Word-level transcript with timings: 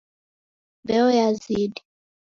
Mbeo 0.83 1.07
yazidi. 1.19 1.79